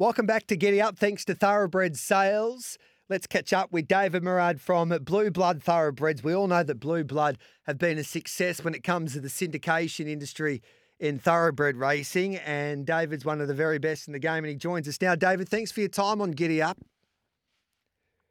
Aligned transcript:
Welcome 0.00 0.26
back 0.26 0.46
to 0.46 0.56
Giddy 0.56 0.80
Up. 0.80 0.96
Thanks 0.96 1.24
to 1.24 1.34
Thoroughbred 1.34 1.96
Sales. 1.96 2.78
Let's 3.08 3.26
catch 3.26 3.52
up 3.52 3.72
with 3.72 3.88
David 3.88 4.22
Mourad 4.22 4.60
from 4.60 4.90
Blue 5.02 5.28
Blood 5.28 5.60
Thoroughbreds. 5.60 6.22
We 6.22 6.32
all 6.32 6.46
know 6.46 6.62
that 6.62 6.78
Blue 6.78 7.02
Blood 7.02 7.36
have 7.64 7.78
been 7.78 7.98
a 7.98 8.04
success 8.04 8.62
when 8.62 8.76
it 8.76 8.84
comes 8.84 9.14
to 9.14 9.20
the 9.20 9.26
syndication 9.26 10.06
industry 10.06 10.62
in 11.00 11.18
thoroughbred 11.18 11.76
racing, 11.76 12.36
and 12.36 12.86
David's 12.86 13.24
one 13.24 13.40
of 13.40 13.48
the 13.48 13.54
very 13.54 13.80
best 13.80 14.06
in 14.06 14.12
the 14.12 14.20
game, 14.20 14.44
and 14.44 14.46
he 14.46 14.54
joins 14.54 14.86
us 14.86 15.02
now. 15.02 15.16
David, 15.16 15.48
thanks 15.48 15.72
for 15.72 15.80
your 15.80 15.88
time 15.88 16.20
on 16.20 16.30
Giddy 16.30 16.62
Up. 16.62 16.78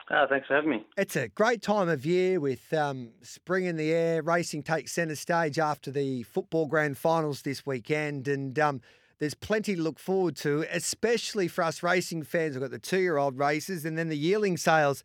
Oh, 0.10 0.26
thanks 0.30 0.48
for 0.48 0.54
having 0.54 0.70
me. 0.70 0.86
It's 0.96 1.18
a 1.18 1.28
great 1.28 1.62
time 1.62 1.90
of 1.90 2.06
year 2.06 2.40
with 2.40 2.72
um, 2.72 3.10
spring 3.24 3.66
in 3.66 3.76
the 3.76 3.92
air. 3.92 4.24
Racing 4.24 4.64
takes 4.64 4.94
centre 4.94 5.18
stage 5.18 5.60
after 5.60 5.92
the 5.92 6.24
football 6.24 6.68
grand 6.68 6.98
finals 6.98 7.42
this 7.42 7.66
weekend, 7.66 8.30
and 8.30 8.58
um, 8.58 8.80
there's 9.20 9.34
plenty 9.34 9.76
to 9.76 9.82
look 9.82 10.00
forward 10.00 10.36
to, 10.38 10.66
especially 10.72 11.48
for 11.48 11.64
us 11.64 11.82
racing 11.82 12.24
fans. 12.24 12.56
We've 12.56 12.62
got 12.62 12.72
the 12.72 12.80
two-year-old 12.80 13.38
races, 13.38 13.86
and 13.86 13.98
then 13.98 14.10
the 14.10 14.18
yearling 14.18 14.58
sales 14.58 15.04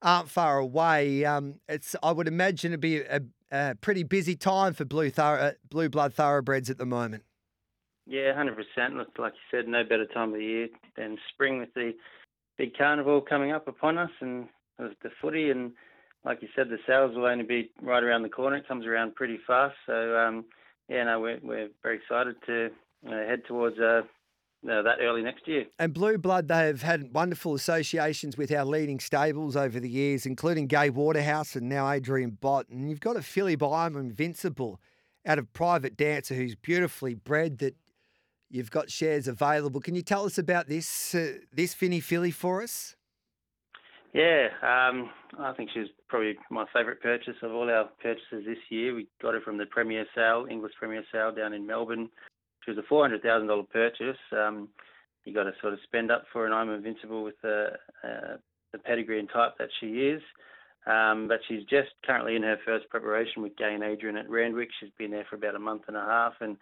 aren't 0.00 0.28
far 0.28 0.58
away. 0.58 1.24
Um, 1.24 1.56
it's 1.68 1.94
I 2.02 2.12
would 2.12 2.28
imagine 2.28 2.72
it'd 2.72 2.80
be 2.80 2.98
a, 2.98 3.20
a 3.50 3.74
pretty 3.80 4.02
busy 4.02 4.36
time 4.36 4.74
for 4.74 4.84
blue 4.84 5.10
uh, 5.16 5.52
blue 5.70 5.88
blood 5.88 6.14
thoroughbreds 6.14 6.70
at 6.70 6.78
the 6.78 6.86
moment. 6.86 7.24
Yeah, 8.06 8.34
hundred 8.34 8.56
percent. 8.56 8.96
Like 8.96 9.34
you 9.34 9.58
said, 9.58 9.68
no 9.68 9.84
better 9.84 10.06
time 10.06 10.30
of 10.30 10.38
the 10.38 10.44
year 10.44 10.68
than 10.96 11.18
spring 11.32 11.58
with 11.58 11.72
the 11.74 11.92
big 12.58 12.76
carnival 12.76 13.20
coming 13.20 13.52
up 13.52 13.68
upon 13.68 13.98
us, 13.98 14.10
and 14.20 14.48
the 14.78 15.10
footy. 15.20 15.50
And 15.50 15.72
like 16.24 16.42
you 16.42 16.48
said, 16.56 16.68
the 16.68 16.78
sales 16.86 17.14
will 17.14 17.26
only 17.26 17.44
be 17.44 17.70
right 17.80 18.02
around 18.02 18.22
the 18.22 18.28
corner. 18.28 18.56
It 18.56 18.66
comes 18.66 18.86
around 18.86 19.14
pretty 19.14 19.38
fast. 19.46 19.76
So 19.86 20.16
um, 20.16 20.44
yeah, 20.88 21.04
no, 21.04 21.20
we're 21.20 21.38
we're 21.42 21.68
very 21.82 21.96
excited 21.98 22.36
to 22.46 22.70
head 23.10 23.42
towards 23.46 23.78
uh, 23.78 24.02
uh, 24.64 24.82
that 24.82 24.98
early 25.00 25.22
next 25.22 25.46
year. 25.48 25.64
And 25.78 25.92
Blue 25.92 26.18
Blood, 26.18 26.48
they 26.48 26.66
have 26.66 26.82
had 26.82 27.12
wonderful 27.12 27.54
associations 27.54 28.36
with 28.36 28.52
our 28.52 28.64
leading 28.64 29.00
stables 29.00 29.56
over 29.56 29.80
the 29.80 29.88
years, 29.88 30.26
including 30.26 30.68
Gai 30.68 30.90
Waterhouse 30.90 31.56
and 31.56 31.68
now 31.68 31.90
Adrian 31.90 32.38
Bott. 32.40 32.68
And 32.68 32.88
you've 32.88 33.00
got 33.00 33.16
a 33.16 33.22
filly 33.22 33.56
by 33.56 33.86
him, 33.86 33.96
Invincible, 33.96 34.80
out 35.26 35.38
of 35.38 35.52
Private 35.52 35.96
Dancer, 35.96 36.34
who's 36.34 36.54
beautifully 36.54 37.14
bred. 37.14 37.58
That 37.58 37.76
you've 38.50 38.70
got 38.70 38.90
shares 38.90 39.26
available. 39.26 39.80
Can 39.80 39.94
you 39.94 40.02
tell 40.02 40.24
us 40.24 40.38
about 40.38 40.68
this 40.68 41.14
uh, 41.14 41.38
this 41.52 41.74
Vinny 41.74 42.00
filly 42.00 42.30
for 42.30 42.62
us? 42.62 42.94
Yeah, 44.12 44.48
um, 44.62 45.08
I 45.40 45.54
think 45.54 45.70
she's 45.72 45.88
probably 46.06 46.34
my 46.50 46.66
favourite 46.72 47.00
purchase 47.00 47.36
of 47.42 47.52
all 47.52 47.70
our 47.70 47.88
purchases 48.02 48.44
this 48.46 48.58
year. 48.68 48.94
We 48.94 49.08
got 49.22 49.32
her 49.32 49.40
from 49.40 49.56
the 49.56 49.64
Premier 49.64 50.04
Sale, 50.14 50.46
Inglis 50.50 50.72
Premier 50.78 51.02
Sale 51.10 51.32
down 51.32 51.54
in 51.54 51.66
Melbourne. 51.66 52.10
She 52.64 52.70
was 52.70 52.78
a 52.78 52.88
four 52.88 53.02
hundred 53.02 53.22
thousand 53.22 53.48
dollar 53.48 53.64
purchase. 53.64 54.18
Um, 54.32 54.68
you 55.24 55.34
got 55.34 55.44
to 55.44 55.52
sort 55.60 55.72
of 55.72 55.78
spend 55.84 56.10
up 56.10 56.24
for 56.32 56.46
an 56.46 56.52
I'm 56.52 56.70
Invincible 56.70 57.22
with 57.22 57.40
the 57.42 57.68
uh, 58.04 58.36
the 58.72 58.78
pedigree 58.78 59.20
and 59.20 59.28
type 59.28 59.54
that 59.58 59.68
she 59.80 59.86
is. 59.86 60.22
Um, 60.84 61.28
but 61.28 61.38
she's 61.46 61.62
just 61.64 61.90
currently 62.04 62.34
in 62.34 62.42
her 62.42 62.56
first 62.64 62.88
preparation 62.88 63.40
with 63.42 63.56
Gai 63.56 63.72
and 63.72 63.84
Adrian 63.84 64.16
at 64.16 64.28
Randwick. 64.28 64.68
She's 64.80 64.90
been 64.98 65.12
there 65.12 65.24
for 65.30 65.36
about 65.36 65.54
a 65.54 65.60
month 65.60 65.82
and 65.86 65.96
a 65.96 66.00
half, 66.00 66.32
and 66.40 66.56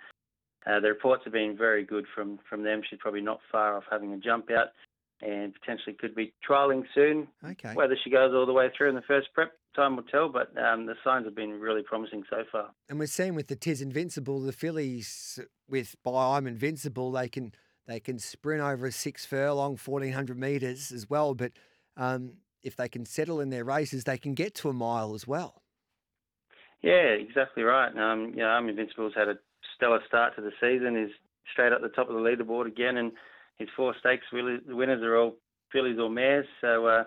uh, 0.66 0.78
the 0.80 0.88
reports 0.88 1.22
have 1.24 1.32
been 1.32 1.56
very 1.56 1.84
good 1.84 2.04
from 2.14 2.38
from 2.48 2.62
them. 2.62 2.82
She's 2.88 2.98
probably 2.98 3.22
not 3.22 3.40
far 3.50 3.76
off 3.76 3.84
having 3.90 4.12
a 4.12 4.18
jump 4.18 4.50
out, 4.50 4.68
and 5.22 5.54
potentially 5.54 5.96
could 5.98 6.14
be 6.14 6.34
trialling 6.46 6.84
soon. 6.94 7.28
Okay. 7.44 7.72
Whether 7.72 7.96
she 8.02 8.10
goes 8.10 8.34
all 8.34 8.46
the 8.46 8.52
way 8.52 8.70
through 8.76 8.90
in 8.90 8.94
the 8.94 9.02
first 9.02 9.28
prep, 9.32 9.52
time 9.74 9.96
will 9.96 10.02
tell. 10.04 10.28
But 10.28 10.52
um, 10.58 10.86
the 10.86 10.94
signs 11.04 11.24
have 11.26 11.34
been 11.34 11.60
really 11.60 11.82
promising 11.82 12.24
so 12.28 12.44
far. 12.50 12.70
And 12.88 12.98
we're 12.98 13.06
seeing 13.06 13.34
with 13.34 13.48
the 13.48 13.56
Tis 13.56 13.80
Invincible, 13.80 14.40
the 14.40 14.52
fillies 14.52 15.38
with 15.68 15.96
by 16.04 16.36
I'm 16.36 16.46
Invincible, 16.46 17.12
they 17.12 17.28
can 17.28 17.52
they 17.86 18.00
can 18.00 18.18
sprint 18.18 18.62
over 18.62 18.86
a 18.86 18.92
six 18.92 19.24
furlong, 19.26 19.76
fourteen 19.76 20.12
hundred 20.12 20.38
meters 20.38 20.92
as 20.92 21.08
well. 21.08 21.34
But 21.34 21.52
um, 21.96 22.34
if 22.62 22.76
they 22.76 22.88
can 22.88 23.04
settle 23.04 23.40
in 23.40 23.50
their 23.50 23.64
races, 23.64 24.04
they 24.04 24.18
can 24.18 24.34
get 24.34 24.54
to 24.56 24.68
a 24.68 24.72
mile 24.72 25.14
as 25.14 25.26
well. 25.26 25.62
Yeah, 26.82 27.14
exactly 27.18 27.62
right. 27.62 27.96
Um, 27.96 28.32
you 28.34 28.40
know, 28.40 28.48
I'm 28.48 28.68
Invincible's 28.68 29.14
had 29.14 29.28
a 29.28 29.38
stellar 29.76 30.00
start 30.06 30.34
to 30.36 30.42
the 30.42 30.52
season. 30.60 30.96
Is 30.96 31.10
straight 31.52 31.72
up 31.72 31.82
the 31.82 31.88
top 31.88 32.08
of 32.08 32.14
the 32.14 32.20
leaderboard 32.20 32.66
again, 32.66 32.96
and 32.96 33.12
his 33.58 33.68
four 33.76 33.94
stakes 33.98 34.24
winners 34.32 35.02
are 35.02 35.16
all 35.16 35.36
fillies 35.72 35.98
or 35.98 36.08
mares. 36.08 36.46
So 36.60 36.86
uh, 36.86 37.04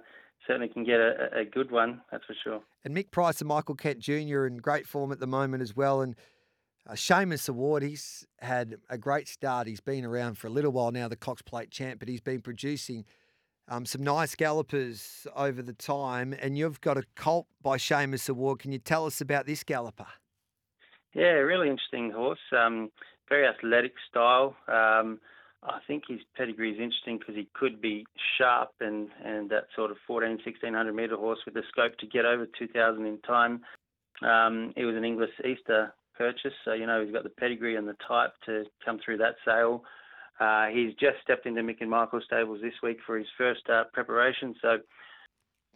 certainly 0.48 0.68
can 0.68 0.84
get 0.84 1.00
a, 1.00 1.40
a, 1.40 1.46
good 1.46 1.72
one, 1.72 2.02
that's 2.12 2.26
for 2.26 2.36
sure. 2.44 2.62
And 2.84 2.96
Mick 2.96 3.12
Price 3.12 3.40
and 3.40 3.48
Michael 3.48 3.76
Kent 3.76 4.00
Jr. 4.00 4.46
in 4.46 4.58
great 4.58 4.86
form 4.86 5.12
at 5.12 5.20
the 5.20 5.28
moment 5.28 5.64
as 5.64 5.76
well. 5.76 6.02
And 6.02 6.16
uh, 6.88 6.94
Shamus 6.94 7.48
Award, 7.48 7.84
he's 7.84 8.28
had 8.40 8.76
a 8.90 8.98
great 8.98 9.28
start. 9.28 9.68
He's 9.68 9.80
been 9.80 10.06
around 10.06 10.38
for 10.38 10.48
a 10.48 10.50
little 10.50 10.72
while 10.72 10.92
now, 10.92 11.08
the 11.08 11.16
Cox 11.16 11.42
Plate 11.42 11.72
champ, 11.72 12.00
but 12.00 12.10
he's 12.10 12.22
been 12.22 12.42
producing 12.42 13.06
um, 13.70 13.86
some 13.86 14.04
nice 14.04 14.36
gallopers 14.36 15.26
over 15.36 15.62
the 15.62 15.74
time. 15.74 16.36
And 16.42 16.58
you've 16.58 16.82
got 16.82 16.98
a 16.98 17.04
colt 17.16 17.48
by 17.62 17.78
Shamus 17.78 18.30
Award. 18.30 18.60
Can 18.60 18.72
you 18.72 18.80
tell 18.80 19.06
us 19.06 19.22
about 19.22 19.46
this 19.46 19.64
galloper? 19.64 20.08
Yeah, 21.14 21.24
really 21.24 21.70
interesting 21.70 22.12
horse. 22.12 22.40
Um, 22.52 22.92
very 23.30 23.48
athletic 23.48 23.94
style. 24.10 24.56
Um, 24.68 25.20
I 25.66 25.80
think 25.88 26.04
his 26.08 26.20
pedigree 26.36 26.72
is 26.72 26.80
interesting 26.80 27.18
because 27.20 27.36
he 27.36 27.48
could 27.54 27.82
be 27.82 28.06
sharp 28.38 28.72
and, 28.82 29.10
and 29.24 29.50
that 29.50 29.68
sort 29.76 29.92
of 29.92 29.98
14, 30.06 30.32
1600 30.32 30.94
metre 30.94 31.16
horse 31.16 31.40
with 31.46 31.54
the 31.54 31.64
scope 31.70 31.98
to 32.00 32.08
get 32.08 32.26
over 32.26 32.48
2000 32.58 33.06
in 33.06 33.18
time. 33.20 33.62
Um, 34.22 34.74
was 34.78 34.96
an 34.96 35.06
Inglis 35.06 35.30
Easter 35.44 35.94
purchase, 36.18 36.54
so 36.64 36.74
you 36.74 36.86
know 36.86 37.04
he's 37.04 37.14
got 37.14 37.24
the 37.24 37.30
pedigree 37.30 37.76
and 37.76 37.88
the 37.88 37.96
type 38.08 38.32
to 38.46 38.66
come 38.86 39.00
through 39.04 39.18
that 39.18 39.36
sale. 39.46 39.84
Uh, 40.40 40.68
he's 40.68 40.94
just 40.94 41.18
stepped 41.24 41.46
into 41.46 41.62
Mick 41.62 41.82
and 41.82 41.90
Michael 41.90 42.22
stables 42.26 42.60
this 42.62 42.74
week 42.82 42.98
for 43.06 43.18
his 43.18 43.28
first 43.38 43.62
uh, 43.70 43.84
preparation, 43.94 44.56
so 44.62 44.68
it'll 44.74 44.84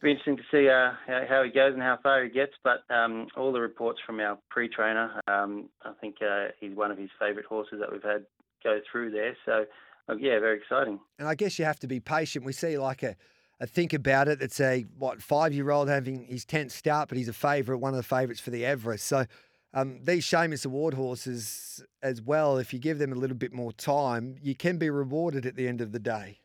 be 0.04 0.12
interesting 0.12 0.38
to 0.38 0.44
see 0.52 0.70
uh, 0.70 0.92
how, 1.08 1.24
how, 1.28 1.44
he 1.44 1.50
goes 1.50 1.74
and 1.74 1.82
how 1.82 1.98
far 2.02 2.24
he 2.24 2.30
gets. 2.30 2.54
But 2.64 2.84
um, 2.94 3.28
all 3.36 3.52
the 3.52 3.62
reports 3.62 4.00
from 4.06 4.20
our 4.20 4.38
pre-trainer, 4.50 5.22
um, 5.28 5.70
I 5.84 5.92
think 6.00 6.16
uh, 6.22 6.48
he's 6.60 6.76
one 6.76 6.92
of 6.92 6.98
his 6.98 7.10
favourite 7.20 7.46
horses 7.46 7.80
that 7.80 7.92
we've 7.92 8.04
had 8.04 8.26
go 8.64 8.80
through 8.92 9.12
there. 9.12 9.36
So, 9.46 9.66
uh, 10.10 10.16
yeah, 10.18 10.40
very 10.40 10.58
exciting. 10.58 11.00
And 11.20 11.28
I 11.28 11.36
guess 11.36 11.58
you 11.60 11.66
have 11.66 11.80
to 11.80 11.88
be 11.88 12.00
patient. 12.00 12.46
We 12.46 12.54
see 12.54 12.78
like 12.78 13.04
a, 13.04 13.16
a 13.60 13.68
think 13.68 13.94
about 13.94 14.28
it. 14.28 14.42
It's 14.42 14.60
a 14.60 14.86
what 14.98 15.22
five 15.22 15.54
year 15.54 15.72
old 15.72 15.90
having 15.90 16.26
his 16.26 16.46
tenth 16.46 16.72
start, 16.72 17.10
but 17.10 17.18
he's 17.18 17.30
a 17.30 17.34
favourite, 17.34 17.80
one 17.80 17.94
of 17.94 17.98
the 17.98 18.04
favourites 18.04 18.40
for 18.40 18.52
the 18.52 18.66
Everest. 18.66 19.06
So 19.06 19.26
um, 19.74 20.00
these 20.04 20.26
Shamus 20.26 20.66
Award 20.66 20.94
horses 20.94 21.84
as 22.02 22.22
well. 22.22 22.58
If 22.58 22.74
you 22.74 22.80
give 22.80 23.00
them 23.00 23.12
a 23.12 23.16
little 23.16 23.38
bit 23.38 23.54
more 23.54 23.74
time, 23.74 24.38
you 24.42 24.56
can 24.56 24.78
be 24.78 24.90
rewarded 24.90 25.46
at 25.46 25.56
the 25.56 25.68
end 25.68 25.82
of 25.82 25.92
the 25.92 26.00
day. 26.00 26.40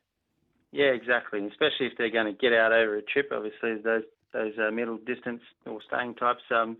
Yeah, 0.72 0.86
exactly. 0.86 1.46
Especially 1.46 1.86
if 1.86 1.92
they're 1.98 2.10
going 2.10 2.26
to 2.26 2.32
get 2.32 2.52
out 2.52 2.72
over 2.72 2.96
a 2.96 3.02
trip. 3.02 3.30
Obviously, 3.32 3.76
those 3.82 4.04
those 4.32 4.52
uh, 4.58 4.70
middle 4.70 4.96
distance 4.96 5.42
or 5.66 5.80
staying 5.86 6.14
types 6.14 6.42
um, 6.50 6.78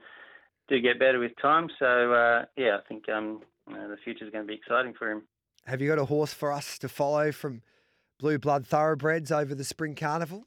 do 0.69 0.81
get 0.81 0.99
better 0.99 1.19
with 1.19 1.33
time. 1.41 1.69
So 1.79 2.13
uh, 2.13 2.45
yeah, 2.57 2.79
I 2.79 2.89
think 2.89 3.09
um, 3.09 3.43
the 3.73 3.97
future 4.05 4.25
is 4.25 4.31
going 4.31 4.45
to 4.45 4.49
be 4.49 4.55
exciting 4.55 4.95
for 4.99 5.11
him. 5.11 5.23
Have 5.67 5.81
you 5.81 5.89
got 5.89 5.99
a 5.99 6.05
horse 6.05 6.33
for 6.33 6.53
us 6.53 6.79
to 6.79 6.89
follow 6.89 7.33
from 7.33 7.63
Blue 8.19 8.39
Blood 8.39 8.67
Thoroughbreds 8.67 9.31
over 9.31 9.55
the 9.55 9.65
Spring 9.65 9.95
Carnival? 9.95 10.47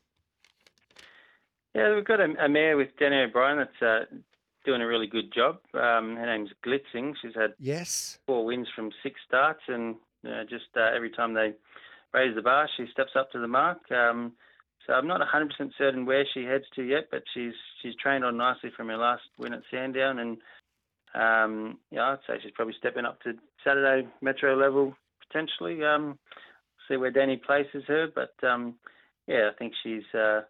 Yeah, 1.73 1.93
we've 1.93 2.05
got 2.05 2.19
a, 2.19 2.33
a 2.43 2.49
mare 2.49 2.77
with 2.77 2.89
Danny 2.99 3.17
O'Brien 3.17 3.57
that's 3.57 3.81
uh, 3.81 4.15
doing 4.65 4.81
a 4.81 4.87
really 4.87 5.07
good 5.07 5.33
job. 5.33 5.59
Um, 5.73 6.15
her 6.15 6.25
name's 6.25 6.51
Glitzing. 6.65 7.13
She's 7.21 7.35
had 7.35 7.53
yes 7.59 8.17
four 8.25 8.45
wins 8.45 8.67
from 8.75 8.91
six 9.03 9.19
starts, 9.27 9.61
and 9.67 9.95
uh, 10.25 10.43
just 10.49 10.65
uh, 10.75 10.91
every 10.95 11.11
time 11.11 11.33
they 11.33 11.53
raise 12.13 12.35
the 12.35 12.41
bar, 12.41 12.69
she 12.77 12.85
steps 12.91 13.11
up 13.17 13.31
to 13.31 13.39
the 13.39 13.47
mark. 13.47 13.79
Um, 13.91 14.33
so 14.87 14.93
I'm 14.93 15.07
not 15.07 15.21
100% 15.21 15.71
certain 15.77 16.05
where 16.05 16.25
she 16.33 16.43
heads 16.43 16.65
to 16.75 16.83
yet, 16.83 17.07
but 17.11 17.23
she's 17.33 17.53
she's 17.81 17.95
trained 17.95 18.23
on 18.23 18.37
nicely 18.37 18.71
from 18.75 18.89
her 18.89 18.97
last 18.97 19.23
win 19.37 19.53
at 19.53 19.63
Sandown, 19.71 20.19
and 20.19 20.37
um, 21.15 21.79
yeah, 21.91 22.11
I'd 22.11 22.19
say 22.27 22.39
she's 22.41 22.51
probably 22.53 22.75
stepping 22.77 23.05
up 23.05 23.21
to 23.21 23.33
Saturday 23.63 24.07
Metro 24.21 24.55
level 24.55 24.93
potentially. 25.27 25.83
Um, 25.83 26.19
see 26.87 26.97
where 26.97 27.11
Danny 27.11 27.37
places 27.37 27.83
her, 27.87 28.07
but 28.13 28.33
um, 28.47 28.75
yeah, 29.27 29.49
I 29.51 29.57
think 29.57 29.73
she's 29.83 30.03
uh, 30.13 30.41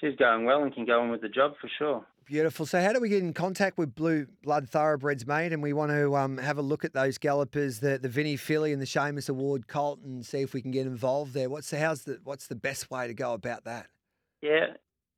she's 0.00 0.16
going 0.16 0.44
well 0.44 0.62
and 0.62 0.74
can 0.74 0.86
go 0.86 1.00
on 1.00 1.10
with 1.10 1.20
the 1.20 1.28
job 1.28 1.52
for 1.60 1.70
sure. 1.78 2.04
Beautiful. 2.26 2.64
So, 2.64 2.80
how 2.80 2.92
do 2.92 3.00
we 3.00 3.08
get 3.08 3.22
in 3.22 3.32
contact 3.32 3.76
with 3.76 3.94
Blue 3.94 4.26
Blood 4.44 4.70
Thoroughbreds, 4.70 5.26
mate? 5.26 5.52
And 5.52 5.62
we 5.62 5.72
want 5.72 5.90
to 5.90 6.14
um, 6.16 6.38
have 6.38 6.58
a 6.58 6.62
look 6.62 6.84
at 6.84 6.92
those 6.92 7.18
gallopers, 7.18 7.80
the 7.80 7.98
the 7.98 8.08
Vinny 8.08 8.36
Filly 8.36 8.72
and 8.72 8.80
the 8.80 8.86
Shamus 8.86 9.28
Award 9.28 9.66
Colt, 9.66 10.00
and 10.04 10.24
see 10.24 10.40
if 10.40 10.54
we 10.54 10.62
can 10.62 10.70
get 10.70 10.86
involved 10.86 11.34
there. 11.34 11.50
What's 11.50 11.70
the 11.70 11.78
how's 11.78 12.04
the 12.04 12.20
what's 12.22 12.46
the 12.46 12.54
best 12.54 12.90
way 12.90 13.08
to 13.08 13.14
go 13.14 13.32
about 13.32 13.64
that? 13.64 13.88
Yeah, 14.42 14.74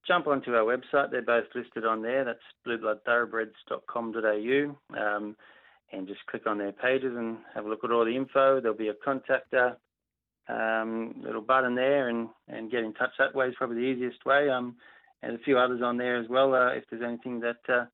jump 0.06 0.26
onto 0.26 0.54
our 0.54 0.64
website. 0.64 1.10
They're 1.10 1.20
both 1.22 1.44
listed 1.54 1.84
on 1.84 2.00
there. 2.02 2.24
That's 2.24 2.38
bluebloodthoroughbreds.com.au. 2.66 4.76
Um, 4.98 5.36
and 5.92 6.08
just 6.08 6.24
click 6.26 6.46
on 6.46 6.58
their 6.58 6.72
pages 6.72 7.14
and 7.16 7.38
have 7.54 7.66
a 7.66 7.68
look 7.68 7.84
at 7.84 7.90
all 7.90 8.04
the 8.04 8.16
info. 8.16 8.60
There'll 8.60 8.76
be 8.76 8.88
a 8.88 8.94
contact 8.94 9.52
uh, 9.52 9.74
um, 10.48 11.14
little 11.22 11.42
button 11.42 11.74
there, 11.74 12.08
and, 12.08 12.28
and 12.48 12.70
get 12.70 12.84
in 12.84 12.94
touch 12.94 13.10
that 13.18 13.34
way 13.34 13.48
is 13.48 13.54
probably 13.56 13.76
the 13.76 13.82
easiest 13.82 14.24
way. 14.24 14.48
Um, 14.48 14.76
and 15.22 15.34
a 15.34 15.38
few 15.38 15.58
others 15.58 15.82
on 15.82 15.98
there 15.98 16.20
as 16.20 16.28
well 16.28 16.54
uh, 16.54 16.72
if 16.72 16.84
there's 16.90 17.02
anything 17.02 17.40
that 17.40 17.90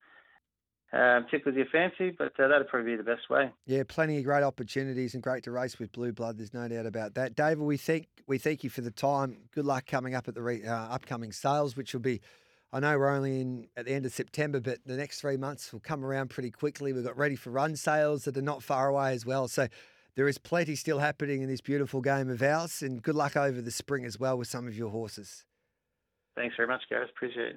uh, 0.92 1.20
tickles 1.30 1.54
your 1.54 1.66
fancy, 1.66 2.10
but 2.10 2.32
uh, 2.40 2.48
that'd 2.48 2.68
probably 2.68 2.92
be 2.92 2.96
the 2.96 3.02
best 3.02 3.28
way. 3.28 3.50
Yeah, 3.66 3.82
plenty 3.86 4.18
of 4.18 4.24
great 4.24 4.42
opportunities 4.42 5.14
and 5.14 5.22
great 5.22 5.44
to 5.44 5.50
race 5.50 5.78
with 5.78 5.92
Blue 5.92 6.12
Blood. 6.12 6.38
There's 6.38 6.54
no 6.54 6.66
doubt 6.66 6.86
about 6.86 7.14
that. 7.14 7.34
David, 7.34 7.60
we 7.60 7.76
thank 7.76 8.06
we 8.26 8.38
thank 8.38 8.64
you 8.64 8.70
for 8.70 8.80
the 8.80 8.90
time. 8.90 9.36
Good 9.54 9.66
luck 9.66 9.86
coming 9.86 10.14
up 10.14 10.28
at 10.28 10.34
the 10.34 10.42
re, 10.42 10.64
uh, 10.64 10.74
upcoming 10.74 11.32
sales, 11.32 11.76
which 11.76 11.92
will 11.92 12.00
be. 12.00 12.20
I 12.70 12.80
know 12.80 12.98
we're 12.98 13.08
only 13.08 13.40
in 13.40 13.68
at 13.78 13.86
the 13.86 13.92
end 13.92 14.04
of 14.04 14.12
September, 14.12 14.60
but 14.60 14.80
the 14.84 14.96
next 14.96 15.22
three 15.22 15.38
months 15.38 15.72
will 15.72 15.80
come 15.80 16.04
around 16.04 16.28
pretty 16.28 16.50
quickly. 16.50 16.92
We've 16.92 17.04
got 17.04 17.16
ready 17.16 17.34
for 17.34 17.50
run 17.50 17.76
sales 17.76 18.24
that 18.24 18.36
are 18.36 18.42
not 18.42 18.62
far 18.62 18.88
away 18.88 19.14
as 19.14 19.24
well. 19.24 19.48
So 19.48 19.68
there 20.16 20.28
is 20.28 20.36
plenty 20.36 20.74
still 20.74 20.98
happening 20.98 21.40
in 21.40 21.48
this 21.48 21.62
beautiful 21.62 22.02
game 22.02 22.28
of 22.28 22.42
ours. 22.42 22.82
And 22.82 23.02
good 23.02 23.14
luck 23.14 23.36
over 23.36 23.62
the 23.62 23.70
spring 23.70 24.04
as 24.04 24.18
well 24.18 24.36
with 24.36 24.48
some 24.48 24.66
of 24.66 24.76
your 24.76 24.90
horses. 24.90 25.44
Thanks 26.36 26.56
very 26.56 26.68
much, 26.68 26.82
Gareth. 26.90 27.08
Appreciate 27.10 27.48
it. 27.48 27.56